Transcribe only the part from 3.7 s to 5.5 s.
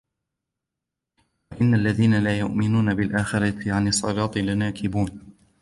عن الصراط لناكبون